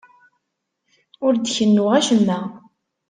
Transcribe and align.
Ur 1.25 1.33
d-kennuɣ 1.35 1.89
acemma. 1.97 2.39